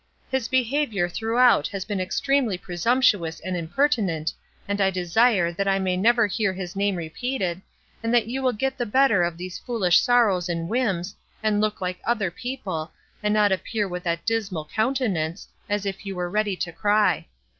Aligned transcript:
His 0.31 0.47
behaviour 0.47 1.07
throughout 1.07 1.67
has 1.67 1.85
been 1.85 1.99
extremely 2.01 2.57
presumptuous 2.57 3.39
and 3.39 3.55
impertinent, 3.55 4.33
and 4.67 4.81
I 4.81 4.89
desire, 4.89 5.53
that 5.53 5.67
I 5.67 5.77
may 5.77 5.95
never 5.95 6.25
hear 6.25 6.51
his 6.53 6.75
name 6.75 6.95
repeated, 6.95 7.61
and 8.01 8.11
that 8.11 8.25
you 8.25 8.41
will 8.41 8.51
get 8.51 8.79
the 8.79 8.87
better 8.87 9.21
of 9.21 9.37
those 9.37 9.59
foolish 9.59 9.99
sorrows 10.01 10.49
and 10.49 10.67
whims, 10.67 11.15
and 11.43 11.61
look 11.61 11.81
like 11.81 11.99
other 12.03 12.31
people, 12.31 12.91
and 13.21 13.31
not 13.31 13.51
appear 13.51 13.87
with 13.87 14.01
that 14.05 14.25
dismal 14.25 14.65
countenance, 14.73 15.47
as 15.69 15.85
if 15.85 16.03
you 16.03 16.15
were 16.15 16.31
ready 16.31 16.55
to 16.55 16.71
cry. 16.71 17.27